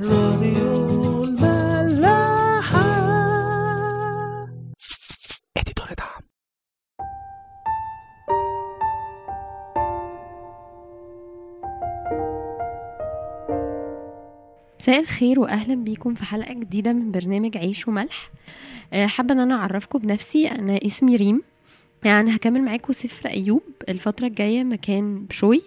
راديو 0.00 1.24
الملاحة. 1.24 2.80
اديتور 5.56 5.86
دعم 5.98 6.22
مساء 14.80 15.00
الخير 15.00 15.40
وأهلا 15.40 15.74
بيكم 15.74 16.14
في 16.14 16.24
حلقة 16.24 16.52
جديدة 16.52 16.92
من 16.92 17.10
برنامج 17.10 17.56
عيش 17.56 17.88
وملح. 17.88 18.30
آه، 18.92 19.06
حابة 19.06 19.34
إن 19.34 19.40
أنا 19.40 19.54
أعرفكم 19.54 19.98
بنفسي. 19.98 20.48
أنا 20.48 20.78
اسمي 20.86 21.16
ريم. 21.16 21.42
يعني 22.04 22.36
هكمل 22.36 22.62
معاكم 22.62 22.92
سفر 22.92 23.28
أيوب. 23.28 23.62
الفترة 23.88 24.26
الجاية 24.26 24.64
مكان 24.64 25.24
بشوي. 25.24 25.62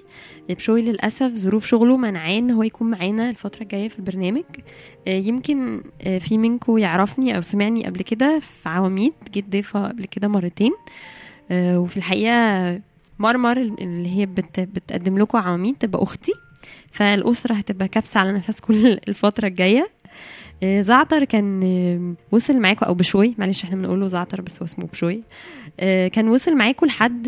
بشوي 0.50 0.82
للأسف 0.82 1.34
ظروف 1.34 1.66
شغله 1.66 1.98
منعاه 1.98 2.38
إن 2.38 2.52
هو 2.52 2.64
يكون 2.64 2.90
معانا 2.92 3.30
الفترة 3.30 3.64
الجاية 3.64 3.90
في 3.90 4.00
البرنامج. 4.00 4.44
آه، 5.08 5.18
يمكن 5.18 5.84
آه، 6.02 6.18
في 6.18 6.38
منكم 6.38 6.78
يعرفني 6.78 7.36
أو 7.38 7.42
سمعني 7.42 7.86
قبل 7.86 8.02
كده 8.02 8.40
في 8.40 8.70
عواميد. 8.70 9.14
جيت 9.34 9.50
ضيفه 9.50 9.88
قبل 9.88 10.06
كده 10.06 10.28
مرتين. 10.28 10.72
آه، 11.52 11.80
وفي 11.80 11.98
الحقيقة 11.98 12.82
مرمر 13.20 13.58
اللي 13.62 14.18
هي 14.18 14.26
بت 14.26 14.60
بتقدم 14.60 15.18
لكم 15.18 15.38
عواميد 15.38 15.76
تبقى 15.76 16.04
أختي. 16.04 16.34
فالأسرة 16.92 17.54
هتبقى 17.54 17.88
كابسة 17.88 18.20
على 18.20 18.32
نفسكم 18.32 18.74
الفترة 19.08 19.48
الجاية. 19.48 19.90
آه، 20.64 20.82
زعتر 20.82 21.24
كان 21.24 22.16
وصل 22.32 22.60
معاكم 22.60 22.86
أو 22.86 22.94
بشوي. 22.94 23.36
معلش 23.38 23.64
إحنا 23.64 23.76
بنقوله 23.76 24.08
زعتر 24.08 24.42
بس 24.42 24.60
هو 24.60 24.66
اسمه 24.66 24.86
بشوي. 24.86 25.24
كان 26.08 26.28
وصل 26.28 26.56
معاكم 26.56 26.86
لحد 26.86 27.28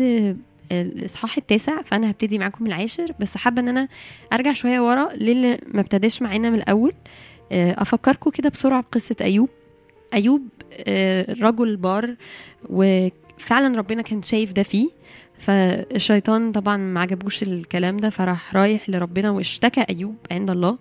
آه، 0.72 0.82
الإصحاح 0.82 1.36
التاسع 1.36 1.82
فأنا 1.82 2.10
هبتدي 2.10 2.38
معاكم 2.38 2.66
العاشر 2.66 3.12
بس 3.20 3.36
حابة 3.36 3.60
إن 3.62 3.68
أنا 3.68 3.88
أرجع 4.32 4.52
شوية 4.52 4.80
ورا 4.80 5.08
للي 5.14 5.58
ما 5.68 5.80
ابتداش 5.80 6.22
معانا 6.22 6.50
من 6.50 6.56
الأول. 6.58 6.92
آه، 7.52 7.82
افكركم 7.82 8.30
كده 8.30 8.48
بسرعة 8.48 8.80
بقصه 8.82 9.16
أيوب. 9.20 9.48
أيوب 10.14 10.42
آه، 10.72 11.34
رجل 11.40 11.76
بار 11.76 12.16
وفعلا 12.70 13.78
ربنا 13.78 14.02
كان 14.02 14.22
شايف 14.22 14.52
ده 14.52 14.62
فيه. 14.62 14.88
فالشيطان 15.38 16.52
طبعا 16.52 16.76
ما 16.76 17.00
عجبوش 17.00 17.42
الكلام 17.42 17.96
ده 17.96 18.10
فراح 18.10 18.56
رايح 18.56 18.90
لربنا 18.90 19.30
واشتكى 19.30 19.80
أيوب 19.90 20.16
عند 20.30 20.50
الله. 20.50 20.78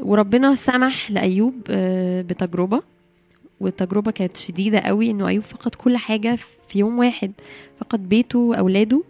وربنا 0.00 0.54
سمح 0.54 1.10
لأيوب 1.10 1.54
آه، 1.70 2.22
بتجربة. 2.22 2.82
والتجربة 3.60 4.10
كانت 4.10 4.36
شديدة 4.36 4.78
قوي 4.80 5.10
إنه 5.10 5.28
أيوب 5.28 5.44
فقد 5.44 5.74
كل 5.74 5.96
حاجة 5.96 6.38
في 6.68 6.78
يوم 6.78 6.98
واحد 6.98 7.32
فقد 7.80 8.08
بيته 8.08 8.38
واولاده 8.38 9.02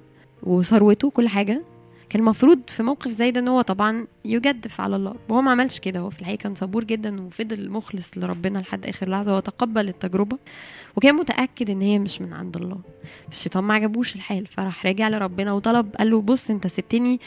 وثروته 0.42 1.10
كل 1.10 1.28
حاجة. 1.28 1.62
كان 2.08 2.20
المفروض 2.20 2.60
في 2.68 2.82
موقف 2.82 3.10
زي 3.10 3.30
ده 3.30 3.40
إن 3.40 3.48
هو 3.48 3.60
طبعا 3.60 4.06
يجدف 4.24 4.80
على 4.80 4.96
الله. 4.96 5.14
وهو 5.28 5.42
ما 5.42 5.50
عملش 5.50 5.78
كده. 5.78 6.00
هو 6.00 6.10
في 6.10 6.20
الحقيقة 6.20 6.40
كان 6.40 6.54
صبور 6.54 6.84
جدا 6.84 7.20
وفضل 7.22 7.70
مخلص 7.70 8.18
لربنا 8.18 8.58
لحد 8.58 8.86
آخر 8.86 9.08
لحظة. 9.08 9.36
وتقبل 9.36 9.88
التجربة 9.88 10.38
وكان 10.96 11.14
متأكد 11.14 11.70
إن 11.70 11.80
هي 11.80 11.98
مش 11.98 12.20
من 12.22 12.32
عند 12.32 12.56
الله. 12.56 12.78
الشيطان 13.28 13.64
ما 13.64 13.74
عجبوش 13.74 14.14
الحال 14.14 14.46
فراح 14.46 14.86
راجع 14.86 15.08
لربنا 15.08 15.52
وطلب 15.52 15.96
قال 15.96 16.10
له 16.10 16.20
بص 16.20 16.50
أنت 16.50 16.66
سبتني 16.66 17.20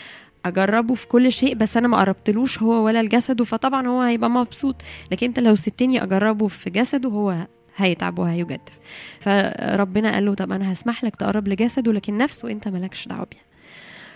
اجربه 0.46 0.96
في 0.96 1.08
كل 1.08 1.32
شيء 1.32 1.56
بس 1.56 1.78
أنا 1.78 1.88
ما 1.88 1.98
قربتلوش 1.98 2.62
هو 2.64 2.86
ولا 2.86 3.04
لجسده 3.04 3.44
فطبعا 3.44 3.88
هو 3.88 4.02
هيبقى 4.02 4.30
مبسوط. 4.30 4.76
لكن 5.12 5.28
انت 5.28 5.40
لو 5.40 5.56
سبتني 5.56 6.04
اجربه 6.04 6.48
في 6.48 6.70
جسده 6.70 7.10
هو 7.10 7.48
هيتعب 7.76 8.20
وهيجدف. 8.20 8.80
فربنا 9.20 10.14
قال 10.14 10.26
له 10.26 10.34
طب 10.34 10.52
أنا 10.52 10.74
هسمح 10.74 11.04
لك 11.04 11.16
تقرب 11.16 11.48
لجسده 11.48 11.94
لكن 11.94 12.18
نفسه 12.18 12.52
أنت 12.52 12.68
مالكش 12.68 13.08
دعوة 13.08 13.28
بيها 13.32 13.42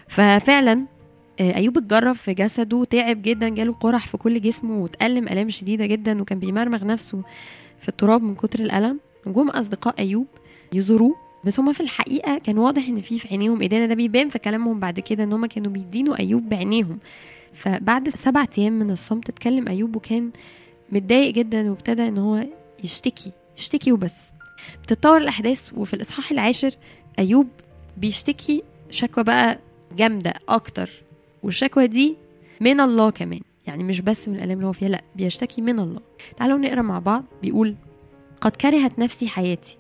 ففعلا 0.08 0.86
آه، 1.40 1.56
أيوب 1.56 1.78
اتجرب 1.78 2.16
في 2.16 2.34
جسده 2.34 2.84
تعب 2.84 3.22
جدا 3.22 3.50
جاله 3.50 3.74
قرح 3.74 4.08
في 4.08 4.18
كل 4.18 4.42
جسمه 4.42 4.78
واتألم 4.78 5.28
ألام 5.28 5.50
شديدة 5.50 5.86
جدا 5.86 6.22
وكان 6.22 6.40
بيمرمغ 6.40 6.86
نفسه 6.86 7.22
في 7.80 7.90
التراب 7.90 8.24
من 8.24 8.36
كتر 8.36 8.60
الألم. 8.60 9.00
جم 9.28 9.50
أصدقاء 9.50 9.96
أيوب 10.00 10.28
يزوروه 10.74 11.16
بس 11.46 11.60
هما 11.60 11.74
في 11.74 11.80
الحقيقة 11.82 12.38
كان 12.38 12.58
واضح 12.58 12.88
إن 12.88 13.02
في 13.02 13.20
في 13.20 13.28
عينيهم 13.28 13.62
ايدينا 13.62 13.86
ده 13.86 13.94
بيبان 13.96 14.30
في 14.30 14.40
كلامهم 14.40 14.80
بعد 14.80 15.00
كده 15.00 15.24
إن 15.24 15.34
هما 15.34 15.48
كانوا 15.48 15.72
بيدينوا 15.72 16.20
أيوب 16.20 16.50
بعينيهم. 16.50 17.00
فبعد 17.54 18.10
سبعة 18.10 18.50
أيام 18.58 18.74
من 18.74 18.92
الصمت 18.92 19.30
اتكلم 19.30 19.68
أيوب 19.68 19.96
وكان 19.96 20.32
متضايق 20.92 21.34
جدا 21.34 21.70
وابتدى 21.70 22.08
إن 22.08 22.18
هو 22.18 22.44
يشتكي 22.84 23.32
يشتكي 23.58 23.92
وبس. 23.92 24.22
بتتطور 24.84 25.18
الأحداث 25.18 25.74
وفي 25.74 25.94
الإصحاح 25.94 26.32
العاشر 26.32 26.72
أيوب 27.20 27.48
بيشتكي 27.98 28.64
شكوى 28.90 29.24
بقى 29.24 29.60
جامدة 29.98 30.34
أكتر 30.50 30.90
والشكوى 31.44 31.88
دي 31.88 32.16
من 32.62 32.80
الله 32.80 33.10
كمان. 33.10 33.42
يعني 33.68 33.84
مش 33.84 34.02
بس 34.02 34.28
من 34.28 34.36
الألام 34.36 34.58
اللي 34.58 34.68
هو 34.68 34.74
فيها 34.74 34.90
لأ 34.90 35.02
بيشتكي 35.16 35.62
من 35.62 35.80
الله. 35.80 36.02
تعالوا 36.38 36.58
نقرأ 36.58 36.82
مع 36.82 37.00
بعض 37.00 37.24
بيقول 37.42 37.76
قد 38.42 38.52
كرهت 38.52 39.00
نفسي 39.00 39.28
حياتي 39.28 39.78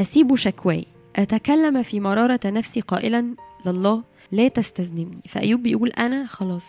أسيب 0.00 0.34
شكواي. 0.34 0.84
أتكلم 1.16 1.82
في 1.82 2.00
مرارة 2.00 2.40
نفسي 2.46 2.80
قائلا 2.80 3.34
لله 3.66 4.02
لا 4.32 4.48
تستذنبني. 4.48 5.20
فأيوب 5.28 5.62
بيقول 5.62 5.90
أنا 5.90 6.26
خلاص 6.26 6.66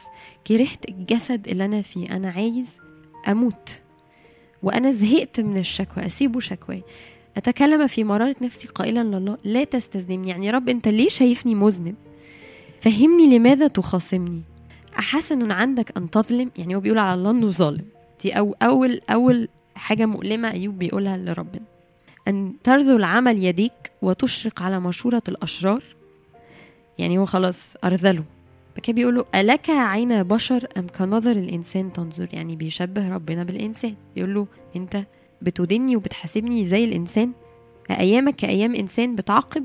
كرهت 0.47 0.89
الجسد 0.89 1.47
اللي 1.47 1.65
أنا 1.65 1.81
فيه. 1.81 2.15
أنا 2.15 2.29
عايز 2.29 2.77
أموت. 3.27 3.81
وأنا 4.63 4.91
زهقت 4.91 5.39
من 5.39 5.57
الشكوى 5.57 6.05
أسيب 6.05 6.39
شكواي 6.39 6.83
أتكلم 7.37 7.87
في 7.87 8.03
مرارة 8.03 8.35
نفسي 8.41 8.67
قائلا 8.67 9.03
لله 9.03 9.37
لا 9.43 9.63
تستذنبني. 9.63 10.29
يعني 10.29 10.51
رب 10.51 10.69
أنت 10.69 10.87
ليه 10.87 11.09
شايفني 11.09 11.55
مذنب؟ 11.55 11.95
فهمني 12.81 13.37
لماذا 13.37 13.67
تخاصمني. 13.67 14.41
أحسن 14.99 15.51
عندك 15.51 15.97
أن 15.97 16.09
تظلم؟ 16.09 16.51
يعني 16.57 16.75
هو 16.75 16.79
بيقول 16.79 16.97
على 16.97 17.13
الله 17.13 17.31
أنه 17.31 17.49
ظالم. 17.49 17.85
دي 18.23 18.31
أو 18.33 18.55
أول 18.61 19.01
أول 19.09 19.47
حاجة 19.75 20.05
مؤلمة 20.05 20.51
أيوب 20.51 20.77
بيقولها 20.79 21.17
لربنا. 21.17 21.74
أن 22.27 22.53
ترذل 22.63 23.03
عمل 23.03 23.43
يديك 23.43 23.91
وتشرق 24.01 24.61
على 24.61 24.79
مشورة 24.79 25.23
الأشرار؟ 25.27 25.83
يعني 26.97 27.17
هو 27.17 27.25
خلاص 27.25 27.75
أرذله. 27.83 28.23
فكان 28.75 28.95
بيقول 28.95 29.15
له 29.15 29.25
ألك 29.35 29.69
عين 29.69 30.23
بشر 30.23 30.67
أم 30.77 30.87
كنظر 30.87 31.31
الإنسان 31.31 31.93
تنظر؟ 31.93 32.27
يعني 32.33 32.55
بيشبه 32.55 33.09
ربنا 33.09 33.43
بالإنسان. 33.43 33.95
بيقول 34.15 34.33
له 34.33 34.47
أنت 34.75 35.03
بتدني 35.41 35.95
وبتحاسبني 35.95 36.65
زي 36.65 36.83
الإنسان. 36.83 37.31
أيامك 37.91 38.35
كأيام 38.35 38.75
إنسان 38.75 39.15
بتعاقب؟ 39.15 39.63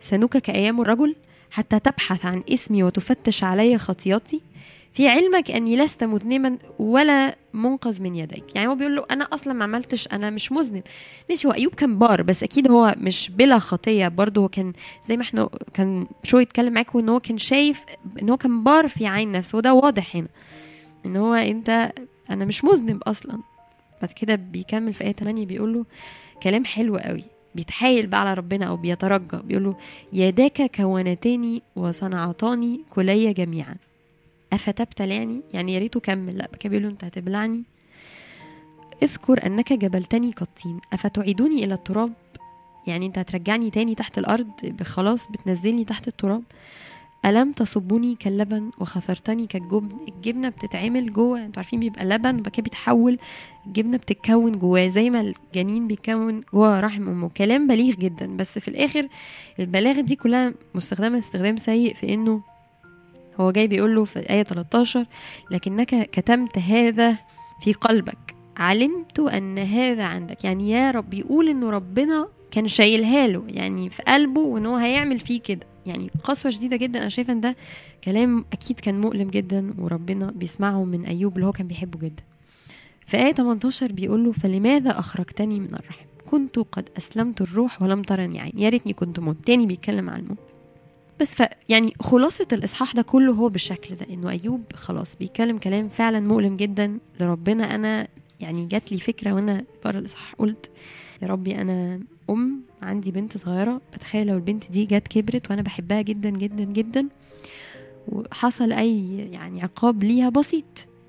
سنك 0.00 0.36
كأيام 0.36 0.80
الرجل؟ 0.80 1.16
حتى 1.50 1.78
تبحث 1.78 2.24
عن 2.26 2.42
اسمي 2.52 2.82
وتفتش 2.82 3.44
علي 3.44 3.78
خطياتي؟ 3.78 4.40
في 4.94 5.08
علمك 5.08 5.50
أني 5.50 5.76
لست 5.76 6.04
مذنبا 6.04 6.58
ولا 6.78 7.36
منقذ 7.52 8.02
من 8.02 8.16
يديك 8.16 8.56
يعني 8.56 8.68
هو 8.68 8.74
بيقول 8.74 8.96
له 8.96 9.04
أنا 9.10 9.24
أصلا 9.24 9.52
ما 9.52 9.64
عملتش 9.64 10.08
أنا 10.12 10.30
مش 10.30 10.52
مذنب. 10.52 10.82
ماشي 11.30 11.48
هو 11.48 11.52
أيوب 11.52 11.74
كان 11.74 11.98
بار 11.98 12.22
بس 12.22 12.42
أكيد 12.42 12.70
هو 12.70 12.94
مش 12.98 13.30
بلا 13.30 13.58
خطية. 13.58 14.08
برضه 14.08 14.40
هو 14.42 14.48
كان 14.48 14.72
زي 15.08 15.16
ما 15.16 15.22
إحنا 15.22 15.48
كان 15.74 16.06
شو 16.22 16.38
يتكلم 16.38 16.72
معاكم 16.72 16.98
إن 16.98 17.08
هو 17.08 17.20
كان 17.20 17.38
شايف 17.38 17.84
إن 18.22 18.30
هو 18.30 18.36
كان 18.36 18.64
بار 18.64 18.88
في 18.88 19.06
عين 19.06 19.32
نفسه. 19.32 19.58
وده 19.58 19.74
واضح 19.74 20.16
هنا 20.16 20.28
إن 21.06 21.16
هو 21.16 21.34
أنت 21.34 21.92
أنا 22.30 22.44
مش 22.44 22.64
مذنب 22.64 23.02
أصلا. 23.02 23.38
بعد 24.02 24.12
كده 24.12 24.34
بيكمل 24.34 24.92
في 24.92 25.04
آية 25.04 25.12
8 25.12 25.46
بيقول 25.46 25.74
له 25.74 25.84
كلام 26.42 26.64
حلو 26.64 26.96
قوي. 26.96 27.24
بيتحايل 27.54 28.06
بقى 28.06 28.20
على 28.20 28.34
ربنا 28.34 28.66
أو 28.66 28.76
بيترجى 28.76 29.36
بيقول 29.44 29.64
له 29.64 29.76
يداك 30.12 30.70
كونتاني 30.76 31.62
وصنعتاني 31.76 32.80
كلي 32.90 33.32
جميعا. 33.32 33.74
افتبتلعني 34.52 35.42
يعني 35.52 35.74
يا 35.74 35.78
ريته 35.78 36.00
كمل. 36.00 36.38
لا 36.38 36.50
كان 36.60 36.70
بيقول 36.70 36.82
له 36.84 36.90
أنت 36.90 37.04
هتبلعني. 37.04 37.62
اذكر 39.02 39.46
أنك 39.46 39.72
جبلتني 39.72 40.32
كالطين 40.32 40.80
افتعيدني 40.92 41.64
إلى 41.64 41.74
التراب؟ 41.74 42.12
يعني 42.86 43.06
أنت 43.06 43.18
هترجعني 43.18 43.70
تاني 43.70 43.94
تحت 43.94 44.18
الأرض؟ 44.18 44.50
خلاص 44.82 45.28
بتنزلني 45.28 45.84
تحت 45.84 46.08
التراب؟ 46.08 46.42
ألم 47.24 47.52
تصبني 47.52 48.14
كاللبن 48.14 48.70
وخثرتني 48.78 49.46
كالجبن؟ 49.46 49.96
الجبنة 50.08 50.48
بتتعمل 50.48 51.12
جوه. 51.12 51.44
أنتوا 51.44 51.62
عارفين 51.62 51.80
بيبقى 51.80 52.04
لبن 52.04 52.34
وبعد 52.34 52.48
كده 52.48 52.62
بيتحول. 52.62 53.18
الجبنة 53.66 53.96
بتتكون 53.96 54.52
جواه. 54.52 54.88
زي 54.88 55.10
ما 55.10 55.20
الجنين 55.20 55.86
بيتكون 55.86 56.40
جوه 56.54 56.80
رحم 56.80 57.08
أمه. 57.08 57.28
كلام 57.28 57.66
بليغ 57.66 57.94
جدا. 57.94 58.36
بس 58.36 58.58
في 58.58 58.68
الآخر 58.68 59.08
البلاغة 59.60 60.00
دي 60.00 60.16
كلها 60.16 60.54
مستخدمة 60.74 61.18
استخدام 61.18 61.56
سيء 61.56 61.94
في 61.94 62.14
إنه 62.14 62.53
هو 63.40 63.50
جاي 63.50 63.66
بيقول 63.66 63.94
له 63.94 64.04
في 64.04 64.18
آية 64.30 64.42
13 64.42 65.06
لكنك 65.50 66.10
كتمت 66.10 66.58
هذا 66.58 67.18
في 67.60 67.72
قلبك. 67.72 68.34
علمت 68.56 69.18
أن 69.18 69.58
هذا 69.58 70.04
عندك. 70.04 70.44
يعني 70.44 70.70
يا 70.70 70.90
رب 70.90 71.10
بيقول 71.10 71.48
إنه 71.48 71.70
ربنا 71.70 72.28
كان 72.50 72.68
شايلها 72.68 73.26
له 73.26 73.44
يعني 73.48 73.90
في 73.90 74.02
قلبه 74.02 74.40
وإن 74.40 74.66
هو 74.66 74.76
هيعمل 74.76 75.18
فيه 75.18 75.40
كده. 75.40 75.66
يعني 75.86 76.10
قسوة 76.24 76.50
شديدة 76.50 76.76
جدا. 76.76 76.98
أنا 77.00 77.08
شايفة 77.08 77.32
إن 77.32 77.40
ده 77.40 77.56
كلام 78.04 78.44
أكيد 78.52 78.80
كان 78.80 79.00
مؤلم 79.00 79.30
جدا 79.30 79.74
وربنا 79.78 80.30
بيسمعه 80.30 80.84
من 80.84 81.04
أيوب 81.04 81.34
اللي 81.36 81.46
هو 81.46 81.52
كان 81.52 81.66
بيحبه 81.66 81.98
جدا. 81.98 82.22
في 83.06 83.16
آية 83.16 83.32
18 83.32 83.92
بيقول 83.92 84.24
له 84.24 84.32
فلماذا 84.32 84.98
أخرجتني 84.98 85.60
من 85.60 85.74
الرحم؟ 85.74 86.04
كنت 86.26 86.58
قد 86.58 86.88
أسلمت 86.98 87.40
الروح 87.40 87.82
ولم 87.82 88.02
ترني 88.02 88.40
عين. 88.40 88.52
يا 88.56 88.68
ريتني 88.68 88.92
كنت 88.92 89.20
موت 89.20 89.36
تاني 89.46 89.66
بيتكلم 89.66 90.10
عن 90.10 90.20
الموت. 90.20 90.53
بس 91.20 91.34
ف 91.34 91.42
يعني 91.68 91.92
خلاصة 92.00 92.46
الإصحاح 92.52 92.92
ده 92.94 93.02
كله 93.02 93.32
هو 93.32 93.48
بالشكل 93.48 93.94
ده 93.96 94.06
إنه 94.14 94.30
أيوب 94.30 94.62
خلاص 94.74 95.16
بيتكلم 95.16 95.58
كلام 95.58 95.88
فعلا 95.88 96.20
مؤلم 96.20 96.56
جدا 96.56 96.98
لربنا. 97.20 97.74
أنا 97.74 98.08
يعني 98.40 98.66
جات 98.66 98.92
لي 98.92 98.98
فكرة 98.98 99.32
وأنا 99.32 99.64
بره 99.84 99.98
الإصحاح 99.98 100.34
قلت 100.38 100.70
يا 101.22 101.26
ربي 101.26 101.60
أنا 101.60 102.00
أم 102.30 102.60
عندي 102.82 103.10
بنت 103.10 103.36
صغيرة 103.36 103.80
بتخيل 103.94 104.26
لو 104.26 104.34
البنت 104.36 104.70
دي 104.70 104.84
جت 104.84 105.08
كبرت 105.08 105.50
وأنا 105.50 105.62
بحبها 105.62 106.02
جدا 106.02 106.30
جدا 106.30 106.64
جدا 106.64 107.08
وحصل 108.08 108.72
أي 108.72 109.18
يعني 109.18 109.62
عقاب 109.62 110.04
ليها 110.04 110.28
بسيط 110.28 110.64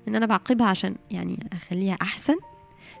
إن 0.08 0.14
أنا 0.14 0.26
بعاقبها 0.26 0.66
عشان 0.66 0.94
يعني 1.10 1.48
أخليها 1.52 1.94
أحسن. 2.02 2.36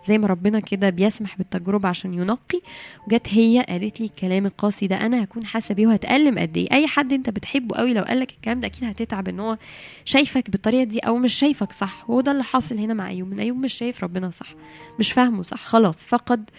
زي 0.06 0.18
ما 0.18 0.26
ربنا 0.26 0.60
كده 0.60 0.90
بيسمح 0.90 1.38
بالتجربة 1.38 1.88
عشان 1.88 2.14
ينقي. 2.14 2.60
وجت 3.06 3.26
هي 3.30 3.64
قالت 3.68 4.00
لي 4.00 4.06
الكلام 4.06 4.46
القاسي 4.46 4.86
ده 4.86 4.96
أنا 5.06 5.24
هكون 5.24 5.46
حاسة 5.46 5.74
بيه 5.74 5.86
وهتألم 5.86 6.38
قد 6.38 6.56
إيه. 6.56 6.72
أي 6.72 6.86
حد 6.86 7.12
أنت 7.12 7.30
بتحبه 7.30 7.76
قوي 7.76 7.94
لو 7.94 8.02
قال 8.02 8.20
لك 8.20 8.30
الكلام 8.30 8.60
ده 8.60 8.66
أكيد 8.66 8.84
هتتعب 8.84 9.28
إن 9.28 9.40
هو 9.40 9.58
شايفك 10.04 10.50
بالطريقة 10.50 10.84
دي 10.84 10.98
أو 10.98 11.16
مش 11.18 11.34
شايفك 11.34 11.72
صح. 11.72 12.10
وهو 12.10 12.20
ده 12.20 12.32
اللي 12.32 12.44
حاصل 12.44 12.78
هنا 12.78 12.94
مع 12.94 13.08
أيوب 13.08 13.28
من 13.28 13.40
أيوب 13.40 13.56
مش 13.58 13.72
شايف 13.74 14.04
ربنا 14.04 14.30
صح 14.30 14.54
مش 14.98 15.12
فاهمه 15.12 15.42
صح. 15.42 15.64
خلاص 15.64 15.96
فقد 15.96 16.50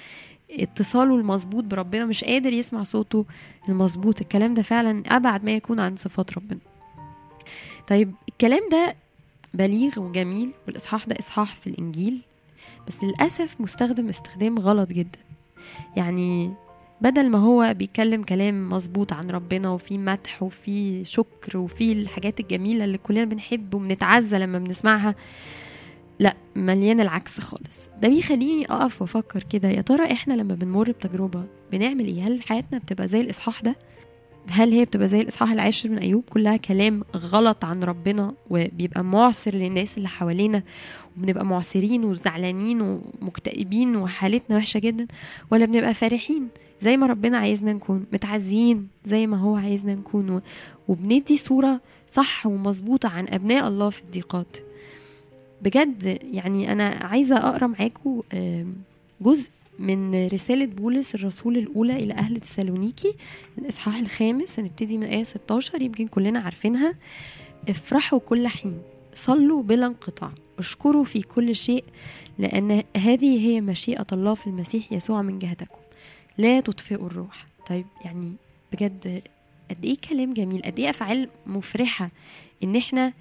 اتصاله 0.51 1.15
المظبوط 1.15 1.63
بربنا 1.63 2.06
مش 2.06 2.23
قادر 2.23 2.53
يسمع 2.53 2.83
صوته 2.83 3.25
المظبوط. 3.69 4.21
الكلام 4.21 4.53
ده 4.53 4.62
فعلا 4.62 5.03
أبعد 5.07 5.44
ما 5.44 5.51
يكون 5.51 5.80
عن 5.80 5.95
صفات 5.95 6.33
ربنا. 6.38 6.59
طيب 7.88 8.13
الكلام 8.30 8.62
ده 8.71 8.95
بليغ 9.53 10.00
وجميل 10.00 10.51
والإصحاح 10.68 11.06
ده 11.06 11.15
إصحاح 11.19 11.56
في 11.56 11.68
الإنجيل. 11.68 12.21
بس 12.88 13.04
للأسف 13.04 13.62
مستخدم 13.62 14.09
استخدام 14.09 14.59
غلط 14.59 14.89
جدا. 14.89 15.19
يعني 15.95 16.54
بدل 17.01 17.30
ما 17.30 17.38
هو 17.39 17.74
بيتكلم 17.74 18.24
كلام 18.24 18.69
مظبوط 18.69 19.13
عن 19.13 19.30
ربنا 19.30 19.69
وفي 19.69 19.98
مدح 19.98 20.44
وفي 20.44 21.04
شكر 21.04 21.57
وفي 21.57 21.92
الحاجات 21.92 22.39
الجميلة 22.39 22.83
اللي 22.86 22.98
كلنا 22.98 23.25
بنحب 23.25 23.74
وبنتعزى 23.74 24.39
لما 24.39 24.59
بنسمعها 24.59 25.15
لا 26.19 26.33
مليان 26.56 27.00
العكس 27.01 27.39
خالص. 27.39 27.89
ده 28.01 28.07
بيخليني 28.09 28.65
أقف 28.65 29.01
وأفكر 29.01 29.44
كده 29.44 29.69
يا 29.69 29.81
ترى 29.81 30.12
إحنا 30.12 30.33
لما 30.33 30.56
بنمر 30.56 30.92
بتجربة 30.92 31.44
بنعمل 31.71 32.07
إيه؟ 32.07 32.27
هل 32.27 32.42
حياتنا 32.44 32.77
بتبقى 32.80 33.07
زي 33.07 33.21
الإصحاح 33.21 33.62
ده؟ 33.62 33.75
هل 34.49 34.71
هي 34.71 34.85
بتبقى 34.85 35.07
زي 35.07 35.21
الإصحاح 35.21 35.51
العاشر 35.51 35.89
من 35.89 35.97
أيوب؟ 35.97 36.23
كلها 36.29 36.57
كلام 36.57 37.03
غلط 37.15 37.65
عن 37.65 37.83
ربنا 37.83 38.33
وبيبقى 38.49 39.03
معسر 39.03 39.55
للناس 39.55 39.97
اللي 39.97 40.07
حوالينا 40.09 40.63
وبنبقى 41.17 41.45
معسرين 41.45 42.03
وزعلانين 42.03 42.81
ومكتئبين 43.21 43.95
وحالتنا 43.95 44.57
وحشة 44.57 44.79
جدا 44.79 45.07
ولا 45.51 45.65
بنبقى 45.65 45.94
فرحين؟ 45.94 46.47
زي 46.81 46.97
ما 46.97 47.07
ربنا 47.07 47.38
عايزنا 47.38 47.73
نكون 47.73 48.05
متعزيين 48.13 48.88
زي 49.05 49.27
ما 49.27 49.38
هو 49.38 49.55
عايزنا 49.55 49.95
نكون 49.95 50.41
وبندي 50.88 51.38
صورة 51.38 51.81
صح 52.07 52.45
ومظبوطة 52.47 53.09
عن 53.09 53.25
أبناء 53.29 53.67
الله 53.67 53.89
في 53.89 54.01
الضيقات. 54.01 54.57
بجد 55.61 56.19
يعني 56.33 56.71
أنا 56.71 56.83
عايزة 57.01 57.38
أقرأ 57.38 57.67
معاكم 57.67 58.21
جزء 59.21 59.49
من 59.79 60.27
رسالة 60.27 60.65
بولس 60.65 61.15
الرسول 61.15 61.57
الأولى 61.57 61.95
إلى 61.95 62.13
أهل 62.13 62.39
تسالونيكي 62.39 63.15
الإصحاح 63.57 63.95
الخامس 63.95 64.59
هنبتدي 64.59 64.97
من 64.97 65.03
آية 65.03 65.24
16 65.24 65.81
يمكن 65.81 66.07
كلنا 66.07 66.39
عارفينها. 66.39 66.95
افرحوا 67.69 68.19
كل 68.19 68.47
حين 68.47 68.81
صلوا 69.13 69.63
بلا 69.63 69.85
انقطاع 69.85 70.31
اشكروا 70.59 71.03
في 71.03 71.21
كل 71.21 71.56
شيء 71.56 71.83
لأن 72.39 72.83
هذه 72.97 73.47
هي 73.47 73.62
مشيئة 73.62 74.07
الله 74.13 74.33
في 74.33 74.47
المسيح 74.47 74.91
يسوع 74.94 75.21
من 75.21 75.39
جهتكم. 75.39 75.80
لا 76.38 76.59
تطفئوا 76.59 77.07
الروح. 77.07 77.45
طيب 77.69 77.85
يعني 78.06 78.33
بجد 78.73 79.21
قد 79.69 79.85
إيه 79.85 79.97
كلام 80.09 80.33
جميل 80.33 80.62
قد 80.62 80.80
إيه 80.80 80.89
أفعال 80.89 81.30
مفرحة 81.47 82.09
إن 82.63 82.75
إحنا 82.75 83.13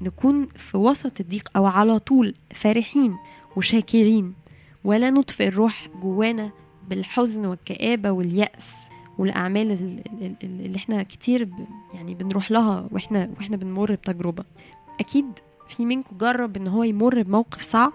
نكون 0.00 0.46
في 0.46 0.76
وسط 0.76 1.20
الضيق 1.20 1.48
أو 1.56 1.66
على 1.66 1.98
طول 1.98 2.34
فرحين 2.54 3.16
وشاكرين. 3.56 4.34
ولا 4.84 5.10
نطفئ 5.10 5.48
الروح 5.48 5.88
جوانا 6.02 6.50
بالحزن 6.88 7.46
والكآبة 7.46 8.10
واليأس 8.10 8.76
والأعمال 9.18 9.70
ال- 9.72 10.02
ال- 10.22 10.36
ال- 10.42 10.64
اللي 10.66 10.76
إحنا 10.76 11.02
كتير 11.02 11.48
يعني 11.94 12.14
بنروح 12.14 12.50
لها 12.50 12.88
وإحنا 12.90 13.30
وإحنا 13.38 13.56
بنمر 13.56 13.92
بتجربة. 13.94 14.44
أكيد 15.00 15.26
في 15.68 15.84
منكم 15.84 16.16
جرب 16.18 16.56
إن 16.56 16.68
هو 16.68 16.82
يمر 16.82 17.22
بموقف 17.22 17.62
صعب 17.62 17.92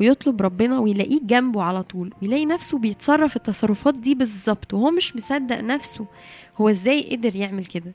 ويطلب 0.00 0.42
ربنا 0.42 0.78
ويلاقيه 0.78 1.20
جنبه 1.22 1.62
على 1.62 1.82
طول 1.82 2.12
ويلاقي 2.22 2.46
نفسه 2.46 2.78
بيتصرف 2.78 3.36
التصرفات 3.36 3.98
دي 3.98 4.14
بالظبط 4.14 4.74
وهو 4.74 4.90
مش 4.90 5.16
مصدق 5.16 5.60
نفسه 5.60 6.06
هو 6.56 6.68
إزاي 6.68 7.16
قدر 7.16 7.36
يعمل 7.36 7.64
كده. 7.66 7.92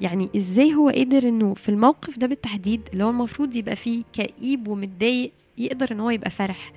يعني 0.00 0.30
إزاي 0.36 0.74
هو 0.74 0.88
قدر 0.88 1.28
إنه 1.28 1.54
في 1.54 1.68
الموقف 1.68 2.18
ده 2.18 2.26
بالتحديد 2.26 2.80
اللي 2.92 3.04
هو 3.04 3.10
المفروض 3.10 3.56
يبقى 3.56 3.76
فيه 3.76 4.02
كئيب 4.12 4.68
ومتضايق 4.68 5.32
يقدر 5.58 5.92
إن 5.92 6.00
هو 6.00 6.10
يبقى 6.10 6.30
فرح. 6.30 6.72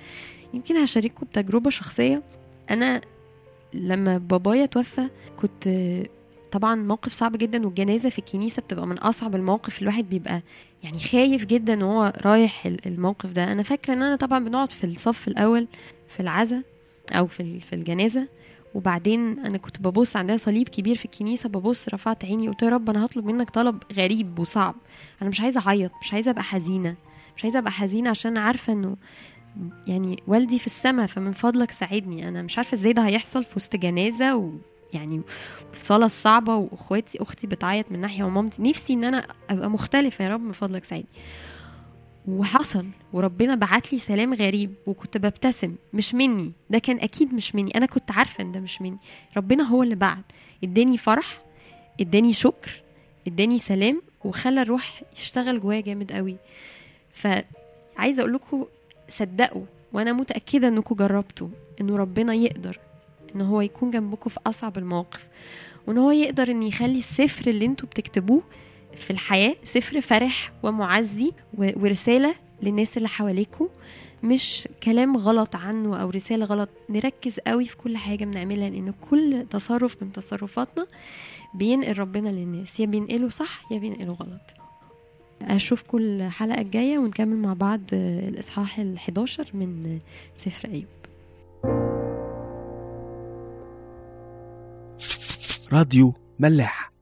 يمكن 0.54 0.76
هشارككم 0.76 1.26
بتجربة 1.26 1.70
شخصية. 1.70 2.22
أنا 2.70 3.00
لما 3.74 4.18
بابايا 4.18 4.66
توفى 4.66 5.08
كنت 5.36 5.68
طبعا 6.52 6.74
موقف 6.74 7.12
صعب 7.12 7.36
جدا 7.36 7.66
والجنازة 7.66 8.08
في 8.10 8.18
الكنيسة 8.18 8.62
بتبقى 8.62 8.86
من 8.86 8.98
أصعب 8.98 9.34
المواقف 9.34 9.82
الواحد 9.82 10.08
بيبقى 10.10 10.42
يعني 10.82 10.98
خايف 10.98 11.44
جدا 11.44 11.84
وهو 11.84 12.12
رايح 12.24 12.66
ال- 12.66 12.86
الموقف 12.86 13.30
ده. 13.30 13.52
أنا 13.52 13.62
فاكرة 13.62 13.94
إن 13.94 14.02
أنا 14.02 14.16
طبعا 14.16 14.44
بنقعد 14.44 14.70
في 14.72 14.84
الصف 14.84 15.28
الأول 15.28 15.66
في 16.08 16.20
العزا 16.20 16.62
أو 17.12 17.26
في 17.26 17.60
في 17.60 17.72
الجنازة 17.72 18.28
وبعدين 18.74 19.38
أنا 19.38 19.58
كنت 19.58 19.80
ببص 19.80 20.16
عندنا 20.16 20.36
صليب 20.36 20.68
كبير 20.68 20.96
في 20.96 21.04
الكنيسة 21.04 21.48
ببص 21.48 21.88
رفعت 21.88 22.24
عيني 22.24 22.48
قلت 22.48 22.62
يا 22.62 22.68
رب 22.68 22.90
أنا 22.90 23.04
هطلب 23.04 23.24
منك 23.26 23.50
طلب 23.50 23.82
غريب 23.92 24.38
وصعب. 24.38 24.74
أنا 25.22 25.30
مش 25.30 25.40
عايزة 25.40 25.62
أعيط 25.66 25.90
مش 26.02 26.12
عايزة 26.12 26.30
أبقى 26.30 26.42
حزينة 26.42 26.94
مش 27.36 27.44
عايزة 27.44 27.58
أبقى 27.58 27.72
حزينة 27.72 28.10
عشان 28.10 28.36
عارفة 28.38 28.72
إنه 28.72 28.96
يعني 29.86 30.22
والدي 30.26 30.58
في 30.58 30.66
السماء 30.66 31.06
فمن 31.06 31.32
فضلك 31.32 31.70
ساعدني. 31.70 32.28
أنا 32.28 32.42
مش 32.42 32.58
عارفة 32.58 32.74
إزاي 32.74 32.92
ده 32.92 33.02
هيحصل 33.06 33.44
في 33.44 33.52
وسط 33.56 33.76
جنازة 33.76 34.36
ويعني 34.36 35.20
الصلاه 35.74 36.06
الصعبة 36.06 36.56
وإخواتي 36.56 37.22
أختي 37.22 37.46
بتعيط 37.46 37.92
من 37.92 38.00
ناحية 38.00 38.24
ومامتي. 38.24 38.62
نفسي 38.62 38.92
إن 38.92 39.04
أنا 39.04 39.26
أبقى 39.50 39.70
مختلفة 39.70 40.24
يا 40.24 40.28
رب 40.34 40.40
من 40.40 40.52
فضلك 40.52 40.84
ساعدني. 40.84 41.08
وحصل 42.28 42.86
وربنا 43.12 43.54
بعت 43.54 43.92
لي 43.92 43.98
سلام 43.98 44.34
غريب 44.34 44.74
وكنت 44.86 45.16
ببتسم. 45.18 45.74
مش 45.92 46.14
مني 46.14 46.52
ده 46.70 46.78
كان 46.78 46.96
أكيد 46.96 47.34
مش 47.34 47.54
مني. 47.54 47.76
أنا 47.76 47.86
كنت 47.86 48.10
عارفة 48.10 48.42
إن 48.44 48.52
ده 48.52 48.60
مش 48.60 48.82
مني. 48.82 48.98
ربنا 49.36 49.62
هو 49.64 49.82
اللي 49.82 49.94
بعت. 49.94 50.24
إداني 50.64 50.98
فرح 50.98 51.40
إداني 52.00 52.32
شكر 52.32 52.82
إداني 53.26 53.58
سلام 53.58 54.02
وخلى 54.24 54.62
الروح 54.62 55.02
يشتغل 55.16 55.60
جوايا 55.60 55.80
جامد 55.80 56.12
قوي 56.12 56.36
فعايزه 57.12 58.20
أقول 58.20 58.32
لكم 58.32 58.66
صدقوا 59.12 59.64
وأنا 59.92 60.12
متأكدة 60.12 60.68
انكم 60.68 60.94
جربتوا 60.94 61.48
انه 61.80 61.96
ربنا 61.96 62.34
يقدر 62.34 62.78
إن 63.36 63.40
هو 63.40 63.60
يكون 63.60 63.90
جنبكم 63.90 64.30
في 64.30 64.40
أصعب 64.46 64.78
المواقف 64.78 65.26
وإن 65.86 65.98
هو 65.98 66.10
يقدر 66.10 66.50
إن 66.50 66.62
يخلي 66.62 66.98
السفر 66.98 67.50
اللي 67.50 67.64
إنتوا 67.64 67.88
بتكتبوه 67.88 68.42
في 68.96 69.10
الحياة 69.10 69.54
سفر 69.64 70.00
فرح 70.00 70.52
ومعزي 70.62 71.32
ورسالة 71.58 72.34
للناس 72.62 72.96
اللي 72.96 73.08
حواليكوا 73.08 73.68
مش 74.22 74.68
كلام 74.82 75.16
غلط 75.16 75.56
عنه 75.56 75.96
أو 76.02 76.10
رسالة 76.10 76.44
غلط. 76.44 76.68
نركز 76.90 77.40
قوي 77.40 77.64
في 77.66 77.76
كل 77.76 77.96
حاجة 77.96 78.24
بنعملها 78.24 78.70
لأن 78.70 78.92
كل 79.10 79.46
تصرف 79.50 80.02
من 80.02 80.12
تصرفاتنا 80.12 80.86
بينقل 81.54 81.98
ربنا 81.98 82.28
للناس 82.28 82.80
يا 82.80 82.86
بينقله 82.86 83.28
صح 83.28 83.72
يا 83.72 83.78
بينقله 83.78 84.12
غلط. 84.12 84.61
اشوفكم 85.48 85.98
الحلقة 85.98 86.60
الجاية 86.60 86.98
ونكمل 86.98 87.36
مع 87.36 87.52
بعض 87.52 87.80
الإصحاح 87.92 88.80
ال11 88.80 89.54
من 89.54 89.98
سفر 90.36 90.68
أيوب. 90.68 90.86
راديو 95.72 96.14
ملاح. 96.38 96.92